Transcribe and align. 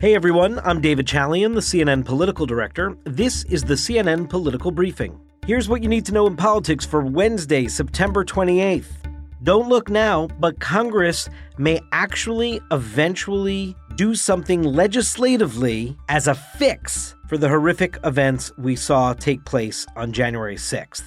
Hey 0.00 0.16
everyone, 0.16 0.60
I'm 0.64 0.80
David 0.80 1.06
Chalian, 1.06 1.54
the 1.54 1.60
CNN 1.60 2.04
political 2.04 2.46
director. 2.46 2.98
This 3.04 3.44
is 3.44 3.62
the 3.62 3.74
CNN 3.74 4.28
Political 4.28 4.72
Briefing. 4.72 5.20
Here's 5.46 5.68
what 5.68 5.84
you 5.84 5.88
need 5.88 6.04
to 6.06 6.12
know 6.12 6.26
in 6.26 6.36
politics 6.36 6.84
for 6.84 7.00
Wednesday, 7.02 7.68
September 7.68 8.24
28th. 8.24 8.86
Don't 9.44 9.68
look 9.68 9.88
now, 9.88 10.26
but 10.40 10.58
Congress 10.58 11.28
may 11.58 11.80
actually 11.92 12.60
eventually 12.72 13.76
do 13.94 14.16
something 14.16 14.64
legislatively 14.64 15.96
as 16.08 16.26
a 16.26 16.34
fix 16.34 17.14
for 17.28 17.38
the 17.38 17.48
horrific 17.48 17.96
events 18.02 18.50
we 18.58 18.74
saw 18.74 19.12
take 19.12 19.44
place 19.44 19.86
on 19.94 20.12
January 20.12 20.56
6th. 20.56 21.04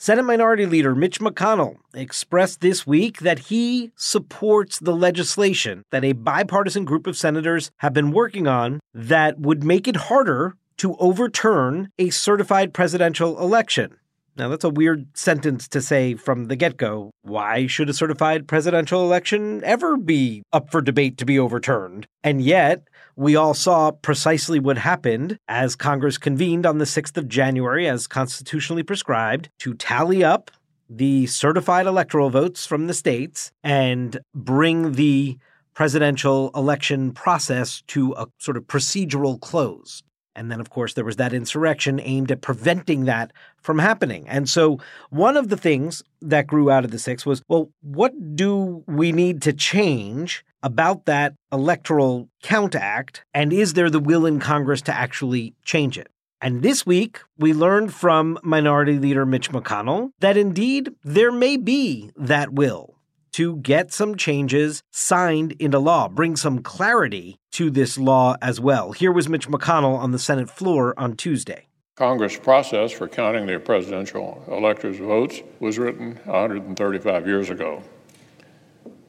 Senate 0.00 0.22
Minority 0.22 0.64
Leader 0.64 0.94
Mitch 0.94 1.18
McConnell 1.18 1.78
expressed 1.92 2.60
this 2.60 2.86
week 2.86 3.18
that 3.18 3.40
he 3.50 3.90
supports 3.96 4.78
the 4.78 4.94
legislation 4.94 5.82
that 5.90 6.04
a 6.04 6.12
bipartisan 6.12 6.84
group 6.84 7.08
of 7.08 7.16
senators 7.16 7.72
have 7.78 7.92
been 7.92 8.12
working 8.12 8.46
on 8.46 8.78
that 8.94 9.40
would 9.40 9.64
make 9.64 9.88
it 9.88 9.96
harder 9.96 10.54
to 10.76 10.94
overturn 10.98 11.90
a 11.98 12.10
certified 12.10 12.72
presidential 12.72 13.40
election. 13.40 13.96
Now, 14.38 14.48
that's 14.48 14.62
a 14.62 14.70
weird 14.70 15.08
sentence 15.18 15.66
to 15.68 15.80
say 15.80 16.14
from 16.14 16.46
the 16.46 16.54
get 16.54 16.76
go. 16.76 17.10
Why 17.22 17.66
should 17.66 17.90
a 17.90 17.92
certified 17.92 18.46
presidential 18.46 19.02
election 19.02 19.62
ever 19.64 19.96
be 19.96 20.44
up 20.52 20.70
for 20.70 20.80
debate 20.80 21.18
to 21.18 21.26
be 21.26 21.40
overturned? 21.40 22.06
And 22.22 22.40
yet, 22.40 22.86
we 23.16 23.34
all 23.34 23.52
saw 23.52 23.90
precisely 23.90 24.60
what 24.60 24.78
happened 24.78 25.38
as 25.48 25.74
Congress 25.74 26.18
convened 26.18 26.66
on 26.66 26.78
the 26.78 26.84
6th 26.84 27.16
of 27.16 27.26
January, 27.26 27.88
as 27.88 28.06
constitutionally 28.06 28.84
prescribed, 28.84 29.50
to 29.58 29.74
tally 29.74 30.22
up 30.22 30.52
the 30.88 31.26
certified 31.26 31.86
electoral 31.86 32.30
votes 32.30 32.64
from 32.64 32.86
the 32.86 32.94
states 32.94 33.50
and 33.64 34.20
bring 34.36 34.92
the 34.92 35.36
presidential 35.74 36.52
election 36.54 37.10
process 37.10 37.82
to 37.88 38.12
a 38.16 38.26
sort 38.38 38.56
of 38.56 38.68
procedural 38.68 39.40
close. 39.40 40.02
And 40.38 40.52
then, 40.52 40.60
of 40.60 40.70
course, 40.70 40.94
there 40.94 41.04
was 41.04 41.16
that 41.16 41.32
insurrection 41.32 41.98
aimed 42.00 42.30
at 42.30 42.42
preventing 42.42 43.06
that 43.06 43.32
from 43.60 43.80
happening. 43.80 44.28
And 44.28 44.48
so, 44.48 44.78
one 45.10 45.36
of 45.36 45.48
the 45.48 45.56
things 45.56 46.02
that 46.22 46.46
grew 46.46 46.70
out 46.70 46.84
of 46.84 46.92
the 46.92 46.98
six 46.98 47.26
was 47.26 47.42
well, 47.48 47.70
what 47.82 48.36
do 48.36 48.84
we 48.86 49.10
need 49.10 49.42
to 49.42 49.52
change 49.52 50.44
about 50.62 51.06
that 51.06 51.34
Electoral 51.52 52.28
Count 52.42 52.76
Act? 52.76 53.24
And 53.34 53.52
is 53.52 53.74
there 53.74 53.90
the 53.90 53.98
will 53.98 54.26
in 54.26 54.38
Congress 54.38 54.80
to 54.82 54.94
actually 54.94 55.54
change 55.64 55.98
it? 55.98 56.08
And 56.40 56.62
this 56.62 56.86
week, 56.86 57.20
we 57.36 57.52
learned 57.52 57.92
from 57.92 58.38
Minority 58.44 58.96
Leader 58.96 59.26
Mitch 59.26 59.50
McConnell 59.50 60.10
that 60.20 60.36
indeed 60.36 60.92
there 61.02 61.32
may 61.32 61.56
be 61.56 62.12
that 62.16 62.52
will 62.52 62.94
to 63.32 63.56
get 63.56 63.92
some 63.92 64.16
changes 64.16 64.82
signed 64.90 65.52
into 65.58 65.78
law, 65.78 66.08
bring 66.08 66.36
some 66.36 66.60
clarity 66.60 67.38
to 67.58 67.70
this 67.70 67.98
law 67.98 68.36
as 68.40 68.60
well. 68.60 68.92
Here 68.92 69.10
was 69.10 69.28
Mitch 69.28 69.48
McConnell 69.48 69.98
on 69.98 70.12
the 70.12 70.18
Senate 70.20 70.48
floor 70.48 70.94
on 70.96 71.16
Tuesday. 71.16 71.66
Congress 71.96 72.38
process 72.38 72.92
for 72.92 73.08
counting 73.08 73.46
the 73.46 73.58
presidential 73.58 74.44
electors' 74.46 74.98
votes 74.98 75.40
was 75.58 75.76
written 75.76 76.20
135 76.26 77.26
years 77.26 77.50
ago. 77.50 77.82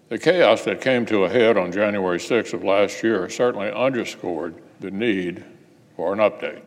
The 0.07 0.17
chaos 0.17 0.63
that 0.63 0.81
came 0.81 1.05
to 1.05 1.25
a 1.25 1.29
head 1.29 1.57
on 1.57 1.71
January 1.71 2.17
6th 2.17 2.53
of 2.53 2.63
last 2.63 3.03
year 3.03 3.29
certainly 3.29 3.71
underscored 3.71 4.55
the 4.79 4.89
need 4.89 5.45
for 5.95 6.11
an 6.11 6.17
update. 6.17 6.63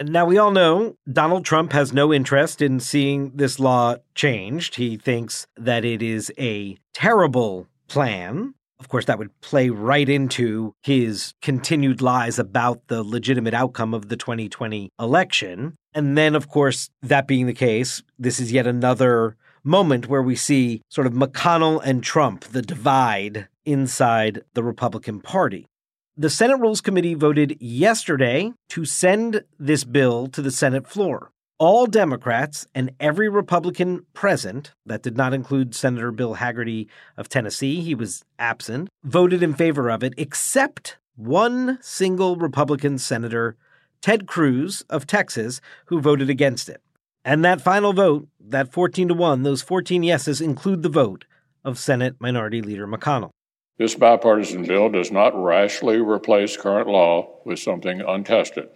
Now, 0.00 0.26
we 0.26 0.38
all 0.38 0.52
know 0.52 0.94
Donald 1.12 1.44
Trump 1.44 1.72
has 1.72 1.92
no 1.92 2.12
interest 2.12 2.62
in 2.62 2.78
seeing 2.78 3.32
this 3.34 3.58
law 3.58 3.96
changed. 4.14 4.76
He 4.76 4.96
thinks 4.96 5.48
that 5.56 5.84
it 5.84 6.00
is 6.00 6.32
a 6.38 6.78
terrible 6.92 7.66
plan. 7.88 8.54
Of 8.84 8.90
course, 8.90 9.06
that 9.06 9.18
would 9.18 9.40
play 9.40 9.70
right 9.70 10.06
into 10.06 10.74
his 10.82 11.32
continued 11.40 12.02
lies 12.02 12.38
about 12.38 12.86
the 12.88 13.02
legitimate 13.02 13.54
outcome 13.54 13.94
of 13.94 14.10
the 14.10 14.16
2020 14.16 14.90
election. 15.00 15.74
And 15.94 16.18
then, 16.18 16.34
of 16.34 16.50
course, 16.50 16.90
that 17.00 17.26
being 17.26 17.46
the 17.46 17.54
case, 17.54 18.02
this 18.18 18.38
is 18.38 18.52
yet 18.52 18.66
another 18.66 19.38
moment 19.62 20.06
where 20.06 20.20
we 20.20 20.36
see 20.36 20.82
sort 20.90 21.06
of 21.06 21.14
McConnell 21.14 21.80
and 21.82 22.02
Trump, 22.02 22.44
the 22.44 22.60
divide 22.60 23.48
inside 23.64 24.42
the 24.52 24.62
Republican 24.62 25.20
Party. 25.20 25.66
The 26.14 26.28
Senate 26.28 26.60
Rules 26.60 26.82
Committee 26.82 27.14
voted 27.14 27.56
yesterday 27.62 28.52
to 28.68 28.84
send 28.84 29.44
this 29.58 29.84
bill 29.84 30.26
to 30.26 30.42
the 30.42 30.50
Senate 30.50 30.86
floor. 30.86 31.30
All 31.58 31.86
Democrats 31.86 32.66
and 32.74 32.90
every 32.98 33.28
Republican 33.28 34.06
present, 34.12 34.72
that 34.84 35.02
did 35.02 35.16
not 35.16 35.32
include 35.32 35.72
Senator 35.72 36.10
Bill 36.10 36.34
Hagerty 36.34 36.88
of 37.16 37.28
Tennessee, 37.28 37.80
he 37.80 37.94
was 37.94 38.24
absent, 38.40 38.88
voted 39.04 39.40
in 39.40 39.54
favor 39.54 39.88
of 39.88 40.02
it, 40.02 40.14
except 40.16 40.98
one 41.14 41.78
single 41.80 42.34
Republican 42.34 42.98
senator, 42.98 43.56
Ted 44.02 44.26
Cruz 44.26 44.82
of 44.90 45.06
Texas, 45.06 45.60
who 45.86 46.00
voted 46.00 46.28
against 46.28 46.68
it. 46.68 46.82
And 47.24 47.44
that 47.44 47.60
final 47.60 47.92
vote, 47.92 48.26
that 48.40 48.72
14 48.72 49.08
to 49.08 49.14
1, 49.14 49.44
those 49.44 49.62
14 49.62 50.02
yeses 50.02 50.40
include 50.40 50.82
the 50.82 50.88
vote 50.88 51.24
of 51.64 51.78
Senate 51.78 52.16
Minority 52.18 52.62
Leader 52.62 52.88
McConnell. 52.88 53.30
This 53.78 53.94
bipartisan 53.94 54.64
bill 54.64 54.88
does 54.88 55.12
not 55.12 55.40
rashly 55.40 55.98
replace 55.98 56.56
current 56.56 56.88
law 56.88 57.38
with 57.44 57.60
something 57.60 58.00
untested. 58.00 58.70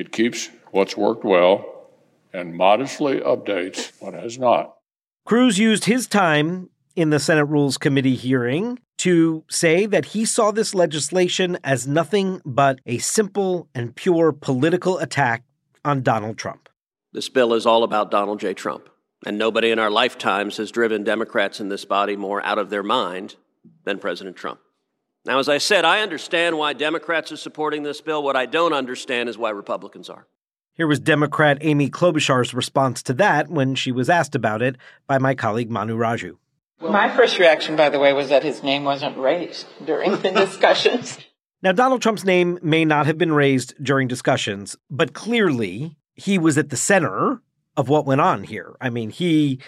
It 0.00 0.12
keeps 0.12 0.48
what's 0.70 0.96
worked 0.96 1.24
well 1.24 1.90
and 2.32 2.54
modestly 2.54 3.20
updates 3.20 3.92
what 4.00 4.14
has 4.14 4.38
not. 4.38 4.76
Cruz 5.26 5.58
used 5.58 5.84
his 5.84 6.06
time 6.06 6.70
in 6.96 7.10
the 7.10 7.18
Senate 7.18 7.44
Rules 7.44 7.76
Committee 7.76 8.14
hearing 8.14 8.78
to 8.96 9.44
say 9.50 9.84
that 9.84 10.06
he 10.06 10.24
saw 10.24 10.52
this 10.52 10.74
legislation 10.74 11.58
as 11.62 11.86
nothing 11.86 12.40
but 12.46 12.80
a 12.86 12.96
simple 12.96 13.68
and 13.74 13.94
pure 13.94 14.32
political 14.32 14.96
attack 14.96 15.44
on 15.84 16.00
Donald 16.00 16.38
Trump. 16.38 16.70
This 17.12 17.28
bill 17.28 17.52
is 17.52 17.66
all 17.66 17.84
about 17.84 18.10
Donald 18.10 18.40
J. 18.40 18.54
Trump, 18.54 18.88
and 19.26 19.36
nobody 19.36 19.70
in 19.70 19.78
our 19.78 19.90
lifetimes 19.90 20.56
has 20.56 20.70
driven 20.70 21.04
Democrats 21.04 21.60
in 21.60 21.68
this 21.68 21.84
body 21.84 22.16
more 22.16 22.42
out 22.42 22.56
of 22.56 22.70
their 22.70 22.82
mind 22.82 23.36
than 23.84 23.98
President 23.98 24.34
Trump. 24.34 24.60
Now, 25.24 25.38
as 25.38 25.48
I 25.48 25.58
said, 25.58 25.84
I 25.84 26.00
understand 26.00 26.56
why 26.56 26.72
Democrats 26.72 27.30
are 27.30 27.36
supporting 27.36 27.82
this 27.82 28.00
bill. 28.00 28.22
What 28.22 28.36
I 28.36 28.46
don't 28.46 28.72
understand 28.72 29.28
is 29.28 29.36
why 29.36 29.50
Republicans 29.50 30.08
are. 30.08 30.26
Here 30.72 30.86
was 30.86 30.98
Democrat 30.98 31.58
Amy 31.60 31.90
Klobuchar's 31.90 32.54
response 32.54 33.02
to 33.02 33.12
that 33.14 33.50
when 33.50 33.74
she 33.74 33.92
was 33.92 34.08
asked 34.08 34.34
about 34.34 34.62
it 34.62 34.76
by 35.06 35.18
my 35.18 35.34
colleague 35.34 35.70
Manu 35.70 35.96
Raju. 35.96 36.36
My 36.80 37.14
first 37.14 37.38
reaction, 37.38 37.76
by 37.76 37.90
the 37.90 37.98
way, 37.98 38.14
was 38.14 38.30
that 38.30 38.42
his 38.42 38.62
name 38.62 38.84
wasn't 38.84 39.18
raised 39.18 39.66
during 39.84 40.12
the 40.12 40.30
discussions. 40.46 41.18
now, 41.62 41.72
Donald 41.72 42.00
Trump's 42.00 42.24
name 42.24 42.58
may 42.62 42.86
not 42.86 43.04
have 43.04 43.18
been 43.18 43.32
raised 43.32 43.74
during 43.84 44.08
discussions, 44.08 44.74
but 44.90 45.12
clearly 45.12 45.98
he 46.14 46.38
was 46.38 46.56
at 46.56 46.70
the 46.70 46.76
center 46.78 47.42
of 47.76 47.90
what 47.90 48.06
went 48.06 48.22
on 48.22 48.44
here. 48.44 48.74
I 48.80 48.88
mean, 48.88 49.10
he 49.10 49.60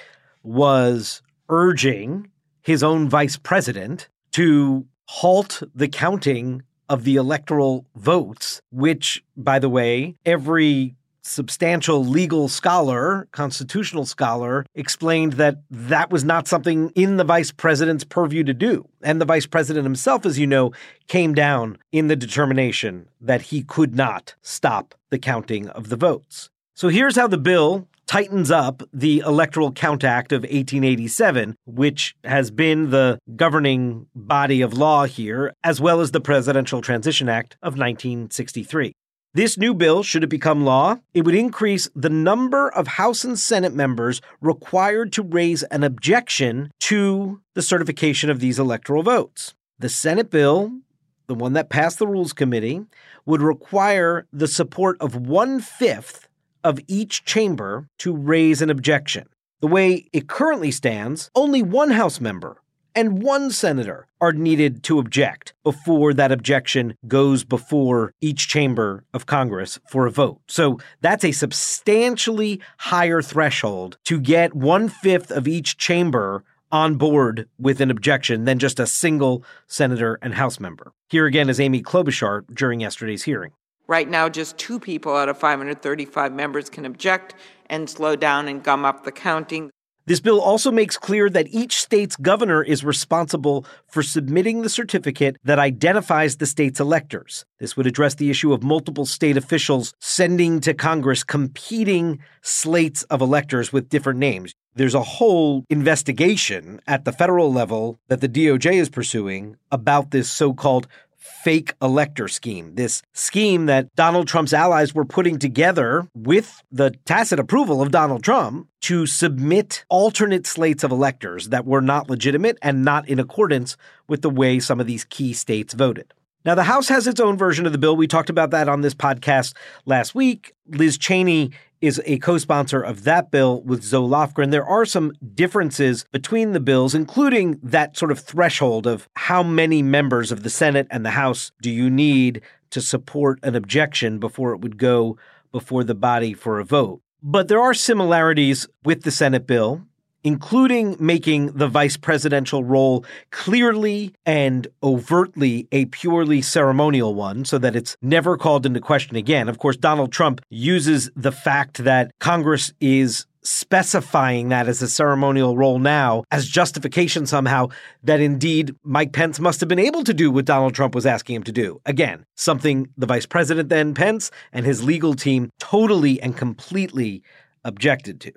was 0.42 1.20
urging 1.50 2.30
his 2.62 2.82
own 2.82 3.10
vice 3.10 3.36
president 3.36 4.08
to 4.32 4.86
halt 5.06 5.62
the 5.74 5.88
counting 5.88 6.62
of 6.88 7.04
the 7.04 7.16
electoral 7.16 7.86
votes, 7.96 8.60
which, 8.70 9.24
by 9.36 9.58
the 9.58 9.68
way, 9.68 10.16
every 10.26 10.94
substantial 11.22 12.04
legal 12.04 12.48
scholar, 12.48 13.28
constitutional 13.32 14.04
scholar, 14.04 14.66
explained 14.74 15.34
that 15.34 15.62
that 15.70 16.10
was 16.10 16.24
not 16.24 16.48
something 16.48 16.90
in 16.90 17.16
the 17.16 17.24
vice 17.24 17.52
president's 17.52 18.04
purview 18.04 18.42
to 18.44 18.52
do. 18.52 18.86
And 19.02 19.20
the 19.20 19.24
vice 19.24 19.46
president 19.46 19.84
himself, 19.84 20.26
as 20.26 20.38
you 20.38 20.46
know, 20.46 20.72
came 21.06 21.34
down 21.34 21.78
in 21.92 22.08
the 22.08 22.16
determination 22.16 23.08
that 23.20 23.42
he 23.42 23.62
could 23.62 23.94
not 23.94 24.34
stop 24.42 24.94
the 25.10 25.18
counting 25.18 25.68
of 25.68 25.88
the 25.88 25.96
votes. 25.96 26.50
So 26.74 26.88
here's 26.88 27.16
how 27.16 27.28
the 27.28 27.38
bill 27.38 27.86
tightens 28.06 28.50
up 28.50 28.82
the 28.92 29.20
Electoral 29.20 29.72
Count 29.72 30.04
Act 30.04 30.32
of 30.32 30.42
1887, 30.42 31.56
which 31.66 32.14
has 32.24 32.50
been 32.50 32.90
the 32.90 33.18
governing 33.36 34.06
body 34.14 34.60
of 34.60 34.74
law 34.74 35.04
here, 35.04 35.52
as 35.64 35.80
well 35.80 36.00
as 36.00 36.10
the 36.10 36.20
Presidential 36.20 36.80
Transition 36.80 37.28
Act 37.28 37.54
of 37.62 37.78
1963. 37.78 38.92
This 39.34 39.56
new 39.56 39.72
bill, 39.72 40.02
should 40.02 40.24
it 40.24 40.28
become 40.28 40.62
law, 40.62 40.98
it 41.14 41.24
would 41.24 41.34
increase 41.34 41.88
the 41.94 42.10
number 42.10 42.68
of 42.68 42.86
House 42.86 43.24
and 43.24 43.38
Senate 43.38 43.72
members 43.72 44.20
required 44.42 45.10
to 45.14 45.22
raise 45.22 45.62
an 45.64 45.82
objection 45.82 46.70
to 46.80 47.40
the 47.54 47.62
certification 47.62 48.28
of 48.28 48.40
these 48.40 48.58
electoral 48.58 49.02
votes. 49.02 49.54
The 49.78 49.88
Senate 49.88 50.30
bill, 50.30 50.80
the 51.28 51.34
one 51.34 51.54
that 51.54 51.70
passed 51.70 51.98
the 51.98 52.06
Rules 52.06 52.34
Committee, 52.34 52.82
would 53.24 53.40
require 53.40 54.26
the 54.34 54.48
support 54.48 55.00
of 55.00 55.16
one 55.16 55.60
fifth 55.60 56.28
of 56.64 56.78
each 56.88 57.24
chamber 57.24 57.88
to 57.98 58.14
raise 58.14 58.62
an 58.62 58.70
objection. 58.70 59.28
The 59.60 59.68
way 59.68 60.08
it 60.12 60.28
currently 60.28 60.70
stands, 60.70 61.30
only 61.34 61.62
one 61.62 61.90
House 61.90 62.20
member 62.20 62.62
and 62.94 63.22
one 63.22 63.50
senator 63.50 64.06
are 64.20 64.32
needed 64.32 64.82
to 64.84 64.98
object 64.98 65.54
before 65.64 66.14
that 66.14 66.32
objection 66.32 66.96
goes 67.08 67.44
before 67.44 68.12
each 68.20 68.48
chamber 68.48 69.04
of 69.12 69.26
Congress 69.26 69.78
for 69.88 70.06
a 70.06 70.10
vote. 70.10 70.40
So 70.48 70.78
that's 71.00 71.24
a 71.24 71.32
substantially 71.32 72.60
higher 72.78 73.22
threshold 73.22 73.98
to 74.04 74.20
get 74.20 74.54
one 74.54 74.88
fifth 74.88 75.30
of 75.30 75.48
each 75.48 75.76
chamber 75.76 76.44
on 76.70 76.94
board 76.96 77.48
with 77.58 77.80
an 77.80 77.90
objection 77.90 78.44
than 78.44 78.58
just 78.58 78.80
a 78.80 78.86
single 78.86 79.44
senator 79.66 80.18
and 80.22 80.34
House 80.34 80.58
member. 80.58 80.92
Here 81.08 81.26
again 81.26 81.50
is 81.50 81.60
Amy 81.60 81.82
Klobuchar 81.82 82.44
during 82.52 82.80
yesterday's 82.80 83.24
hearing. 83.24 83.52
Right 83.92 84.08
now, 84.08 84.30
just 84.30 84.56
two 84.56 84.80
people 84.80 85.14
out 85.14 85.28
of 85.28 85.36
535 85.36 86.32
members 86.32 86.70
can 86.70 86.86
object 86.86 87.34
and 87.66 87.90
slow 87.90 88.16
down 88.16 88.48
and 88.48 88.62
gum 88.62 88.86
up 88.86 89.04
the 89.04 89.12
counting. 89.12 89.68
This 90.06 90.18
bill 90.18 90.40
also 90.40 90.70
makes 90.70 90.96
clear 90.96 91.28
that 91.28 91.48
each 91.48 91.76
state's 91.76 92.16
governor 92.16 92.62
is 92.62 92.84
responsible 92.84 93.66
for 93.86 94.02
submitting 94.02 94.62
the 94.62 94.70
certificate 94.70 95.36
that 95.44 95.58
identifies 95.58 96.38
the 96.38 96.46
state's 96.46 96.80
electors. 96.80 97.44
This 97.60 97.76
would 97.76 97.86
address 97.86 98.14
the 98.14 98.30
issue 98.30 98.54
of 98.54 98.62
multiple 98.62 99.04
state 99.04 99.36
officials 99.36 99.92
sending 100.00 100.60
to 100.60 100.72
Congress 100.72 101.22
competing 101.22 102.18
slates 102.40 103.02
of 103.10 103.20
electors 103.20 103.74
with 103.74 103.90
different 103.90 104.18
names. 104.18 104.54
There's 104.74 104.94
a 104.94 105.02
whole 105.02 105.66
investigation 105.68 106.80
at 106.86 107.04
the 107.04 107.12
federal 107.12 107.52
level 107.52 108.00
that 108.08 108.22
the 108.22 108.28
DOJ 108.28 108.72
is 108.72 108.88
pursuing 108.88 109.56
about 109.70 110.12
this 110.12 110.30
so 110.30 110.54
called 110.54 110.88
fake 111.22 111.74
elector 111.80 112.26
scheme, 112.26 112.74
this 112.74 113.02
scheme 113.12 113.66
that 113.66 113.94
Donald 113.94 114.26
Trump's 114.26 114.52
allies 114.52 114.94
were 114.94 115.04
putting 115.04 115.38
together 115.38 116.08
with 116.14 116.62
the 116.70 116.90
tacit 117.04 117.38
approval 117.38 117.80
of 117.80 117.90
Donald 117.92 118.24
Trump 118.24 118.68
to 118.82 119.06
submit 119.06 119.84
alternate 119.88 120.46
slates 120.46 120.82
of 120.82 120.90
electors 120.90 121.50
that 121.50 121.64
were 121.64 121.80
not 121.80 122.10
legitimate 122.10 122.58
and 122.60 122.84
not 122.84 123.08
in 123.08 123.20
accordance 123.20 123.76
with 124.08 124.22
the 124.22 124.30
way 124.30 124.58
some 124.58 124.80
of 124.80 124.86
these 124.86 125.04
key 125.04 125.32
states 125.32 125.74
voted. 125.74 126.12
Now, 126.44 126.56
the 126.56 126.64
House 126.64 126.88
has 126.88 127.06
its 127.06 127.20
own 127.20 127.36
version 127.36 127.66
of 127.66 127.72
the 127.72 127.78
bill. 127.78 127.96
We 127.96 128.08
talked 128.08 128.30
about 128.30 128.50
that 128.50 128.68
on 128.68 128.80
this 128.80 128.94
podcast 128.94 129.54
last 129.86 130.14
week. 130.14 130.54
Liz 130.66 130.98
Cheney 130.98 131.52
is 131.80 132.00
a 132.04 132.18
co 132.18 132.38
sponsor 132.38 132.80
of 132.80 133.04
that 133.04 133.30
bill 133.30 133.62
with 133.62 133.82
Zoe 133.82 134.08
Lofgren. 134.08 134.50
There 134.50 134.64
are 134.64 134.84
some 134.84 135.12
differences 135.34 136.04
between 136.10 136.52
the 136.52 136.60
bills, 136.60 136.94
including 136.94 137.60
that 137.62 137.96
sort 137.96 138.10
of 138.10 138.18
threshold 138.18 138.86
of 138.86 139.08
how 139.14 139.42
many 139.42 139.82
members 139.82 140.32
of 140.32 140.42
the 140.42 140.50
Senate 140.50 140.88
and 140.90 141.04
the 141.04 141.10
House 141.10 141.52
do 141.60 141.70
you 141.70 141.90
need 141.90 142.40
to 142.70 142.80
support 142.80 143.38
an 143.42 143.54
objection 143.54 144.18
before 144.18 144.52
it 144.52 144.60
would 144.60 144.78
go 144.78 145.16
before 145.52 145.84
the 145.84 145.94
body 145.94 146.34
for 146.34 146.58
a 146.58 146.64
vote. 146.64 147.02
But 147.22 147.46
there 147.48 147.60
are 147.60 147.74
similarities 147.74 148.66
with 148.84 149.02
the 149.02 149.10
Senate 149.10 149.46
bill 149.46 149.82
including 150.24 150.96
making 150.98 151.46
the 151.52 151.68
vice 151.68 151.96
presidential 151.96 152.64
role 152.64 153.04
clearly 153.30 154.14
and 154.26 154.66
overtly 154.82 155.68
a 155.72 155.86
purely 155.86 156.42
ceremonial 156.42 157.14
one 157.14 157.44
so 157.44 157.58
that 157.58 157.76
it's 157.76 157.96
never 158.02 158.36
called 158.36 158.66
into 158.66 158.80
question 158.80 159.16
again. 159.16 159.48
Of 159.48 159.58
course, 159.58 159.76
Donald 159.76 160.12
Trump 160.12 160.40
uses 160.50 161.10
the 161.16 161.32
fact 161.32 161.84
that 161.84 162.10
Congress 162.18 162.72
is 162.80 163.26
specifying 163.42 164.48
that 164.50 164.68
as 164.68 164.80
a 164.82 164.88
ceremonial 164.88 165.56
role 165.56 165.78
now 165.78 166.24
as 166.30 166.46
justification 166.46 167.26
somehow 167.26 167.68
that 168.04 168.20
indeed 168.20 168.74
Mike 168.84 169.12
Pence 169.12 169.40
must 169.40 169.60
have 169.60 169.68
been 169.68 169.78
able 169.78 170.04
to 170.04 170.14
do 170.14 170.30
what 170.30 170.44
Donald 170.44 170.74
Trump 170.74 170.94
was 170.94 171.06
asking 171.06 171.36
him 171.36 171.42
to 171.42 171.52
do. 171.52 171.80
Again, 171.84 172.24
something 172.36 172.88
the 172.96 173.06
vice 173.06 173.26
president 173.26 173.68
then, 173.68 173.94
Pence, 173.94 174.30
and 174.52 174.64
his 174.64 174.84
legal 174.84 175.14
team 175.14 175.50
totally 175.58 176.20
and 176.22 176.36
completely 176.36 177.22
objected 177.64 178.20
to. 178.20 178.32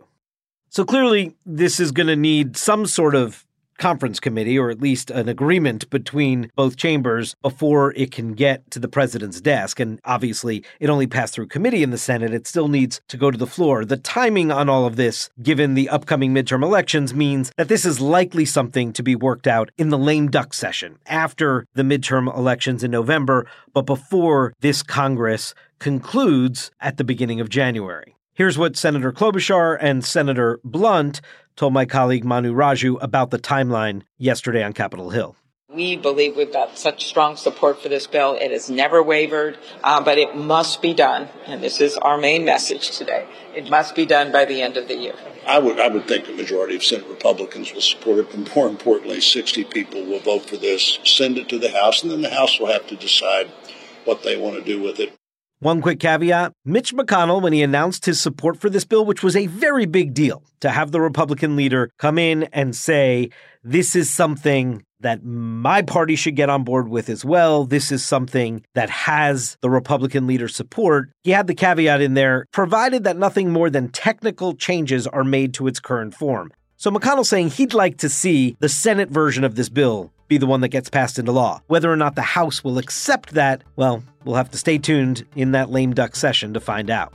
So 0.76 0.84
clearly, 0.84 1.38
this 1.46 1.80
is 1.80 1.94
going 1.94 2.08
to 2.08 2.18
need 2.18 2.58
some 2.58 2.86
sort 2.86 3.16
of 3.16 3.46
conference 3.78 4.20
committee 4.20 4.60
or 4.60 4.70
at 4.70 4.82
least 4.82 5.10
an 5.10 5.30
agreement 5.30 5.90
between 5.90 6.52
both 6.58 6.76
chambers 6.76 7.34
before 7.42 7.94
it 7.94 8.12
can 8.12 8.34
get 8.34 8.70
to 8.72 8.80
the 8.80 8.90
president's 8.90 9.40
desk. 9.40 9.80
And 9.80 10.02
obviously, 10.04 10.66
it 10.82 10.90
only 10.90 11.08
passed 11.08 11.34
through 11.34 11.48
committee 11.48 11.82
in 11.82 11.92
the 11.92 11.98
Senate. 11.98 12.34
It 12.34 12.46
still 12.46 12.68
needs 12.68 13.00
to 13.08 13.16
go 13.16 13.32
to 13.32 13.38
the 13.38 13.48
floor. 13.48 13.86
The 13.86 13.96
timing 13.96 14.52
on 14.52 14.68
all 14.68 14.86
of 14.86 14.98
this, 14.98 15.30
given 15.42 15.76
the 15.76 15.88
upcoming 15.88 16.34
midterm 16.34 16.62
elections, 16.62 17.14
means 17.14 17.54
that 17.56 17.70
this 17.70 17.86
is 17.86 18.02
likely 18.02 18.44
something 18.44 18.92
to 18.92 19.02
be 19.02 19.16
worked 19.16 19.48
out 19.48 19.72
in 19.78 19.92
the 19.92 19.98
lame 19.98 20.30
duck 20.30 20.54
session 20.54 21.00
after 21.06 21.66
the 21.76 21.84
midterm 21.84 22.28
elections 22.36 22.84
in 22.84 22.92
November, 22.92 23.48
but 23.72 23.86
before 23.86 24.52
this 24.60 24.84
Congress 24.84 25.54
concludes 25.80 26.70
at 26.82 26.98
the 26.98 27.06
beginning 27.06 27.40
of 27.40 27.48
January. 27.48 28.16
Here's 28.36 28.58
what 28.58 28.76
Senator 28.76 29.14
Klobuchar 29.14 29.78
and 29.80 30.04
Senator 30.04 30.60
Blunt 30.66 31.22
told 31.56 31.72
my 31.72 31.86
colleague 31.86 32.26
Manu 32.26 32.54
Raju 32.54 32.98
about 33.02 33.32
the 33.32 33.40
timeline 33.40 34.02
yesterday 34.18 34.62
on 34.62 34.74
Capitol 34.74 35.12
Hill. 35.12 35.38
We 35.70 35.96
believe 35.96 36.36
we've 36.36 36.52
got 36.52 36.78
such 36.78 37.06
strong 37.06 37.38
support 37.38 37.82
for 37.82 37.88
this 37.88 38.08
bill. 38.08 38.34
It 38.34 38.52
has 38.52 38.70
never 38.70 39.02
wavered, 39.02 39.58
uh, 39.86 40.04
but 40.04 40.18
it 40.18 40.36
must 40.36 40.82
be 40.82 40.94
done. 40.94 41.30
And 41.46 41.64
this 41.64 41.80
is 41.80 41.96
our 41.96 42.18
main 42.18 42.44
message 42.44 42.98
today. 42.98 43.26
It 43.56 43.70
must 43.70 43.96
be 43.96 44.06
done 44.06 44.34
by 44.34 44.44
the 44.44 44.62
end 44.62 44.76
of 44.76 44.90
the 44.90 44.98
year. 44.98 45.16
I 45.48 45.60
would, 45.60 45.80
I 45.80 45.88
would 45.88 46.06
think 46.06 46.26
the 46.26 46.34
majority 46.34 46.76
of 46.76 46.84
Senate 46.84 47.08
Republicans 47.08 47.74
will 47.74 47.80
support 47.80 48.20
it, 48.20 48.32
but 48.32 48.54
more 48.54 48.68
importantly, 48.68 49.22
60 49.22 49.64
people 49.64 50.04
will 50.04 50.20
vote 50.20 50.50
for 50.50 50.58
this, 50.58 51.00
send 51.06 51.38
it 51.38 51.48
to 51.48 51.58
the 51.58 51.72
House, 51.72 52.04
and 52.04 52.12
then 52.12 52.22
the 52.22 52.32
House 52.32 52.60
will 52.60 52.68
have 52.68 52.86
to 52.88 52.98
decide 52.98 53.50
what 54.04 54.24
they 54.24 54.36
want 54.36 54.58
to 54.58 54.62
do 54.62 54.82
with 54.82 55.00
it. 55.00 55.14
One 55.60 55.82
quick 55.82 56.02
caveat 56.02 56.52
Mitch 56.66 56.94
McConnell, 56.94 57.42
when 57.42 57.54
he 57.54 57.64
announced 57.64 58.06
his 58.06 58.20
support 58.20 58.60
for 58.60 58.70
this 58.70 58.84
bill, 58.84 59.06
which 59.06 59.24
was 59.24 59.38
a 59.38 59.48
very 59.48 59.86
big 59.86 60.14
deal 60.14 60.44
to 60.60 60.70
have 60.70 60.92
the 60.92 61.00
Republican 61.00 61.56
leader 61.56 61.90
come 61.98 62.18
in 62.18 62.44
and 62.52 62.76
say, 62.76 63.30
this 63.64 63.96
is 63.96 64.10
something 64.10 64.84
that 65.00 65.24
my 65.24 65.82
party 65.82 66.16
should 66.16 66.36
get 66.36 66.50
on 66.50 66.64
board 66.64 66.90
with 66.90 67.10
as 67.10 67.24
well. 67.24 67.64
This 67.64 67.92
is 67.92 68.04
something 68.04 68.66
that 68.74 68.90
has 68.90 69.56
the 69.62 69.70
Republican 69.70 70.28
leader 70.28 70.48
support. 70.48 71.10
He 71.24 71.32
had 71.32 71.48
the 71.48 71.56
caveat 71.56 72.02
in 72.02 72.16
there, 72.16 72.48
provided 72.52 73.06
that 73.06 73.18
nothing 73.18 73.52
more 73.52 73.70
than 73.70 73.90
technical 73.90 74.56
changes 74.56 75.08
are 75.08 75.24
made 75.24 75.54
to 75.54 75.68
its 75.68 75.80
current 75.80 76.16
form. 76.16 76.52
So 76.76 76.92
McConnell 76.92 77.26
saying 77.26 77.52
he'd 77.52 77.74
like 77.74 77.98
to 78.00 78.10
see 78.10 78.58
the 78.60 78.68
Senate 78.68 79.10
version 79.10 79.46
of 79.46 79.56
this 79.56 79.70
bill 79.70 80.12
be 80.28 80.38
the 80.38 80.46
one 80.46 80.62
that 80.62 80.70
gets 80.70 80.90
passed 80.90 81.20
into 81.20 81.32
law. 81.32 81.62
Whether 81.68 81.92
or 81.92 81.96
not 81.96 82.16
the 82.16 82.22
House 82.22 82.64
will 82.64 82.78
accept 82.78 83.34
that, 83.34 83.64
well, 83.76 84.04
we'll 84.24 84.36
have 84.36 84.52
to 84.52 84.58
stay 84.58 84.78
tuned 84.78 85.26
in 85.36 85.52
that 85.52 85.70
lame 85.70 85.94
duck 85.94 86.16
session 86.16 86.54
to 86.54 86.60
find 86.60 86.90
out. 86.90 87.14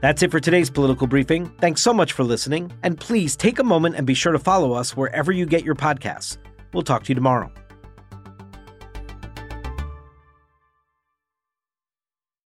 That's 0.00 0.22
it 0.22 0.30
for 0.30 0.40
today's 0.40 0.70
political 0.70 1.06
briefing. 1.06 1.50
Thanks 1.60 1.82
so 1.82 1.92
much 1.92 2.12
for 2.12 2.24
listening, 2.24 2.72
and 2.82 2.98
please 2.98 3.36
take 3.36 3.58
a 3.58 3.64
moment 3.64 3.96
and 3.96 4.06
be 4.06 4.14
sure 4.14 4.32
to 4.32 4.38
follow 4.38 4.72
us 4.72 4.96
wherever 4.96 5.30
you 5.30 5.44
get 5.44 5.64
your 5.64 5.74
podcasts. 5.74 6.38
We'll 6.72 6.82
talk 6.82 7.04
to 7.04 7.08
you 7.10 7.14
tomorrow. 7.14 7.52